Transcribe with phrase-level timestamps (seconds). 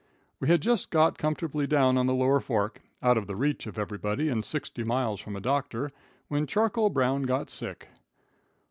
[0.39, 3.77] We had just got comfortably down on the Lower Fork, out of the reach of
[3.77, 5.91] everybody and sixty miles from a doctor,
[6.27, 7.87] when Charcoal Brown got sick.